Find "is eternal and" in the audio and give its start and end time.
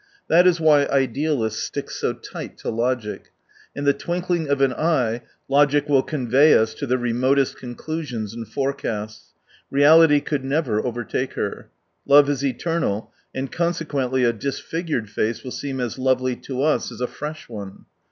12.31-13.51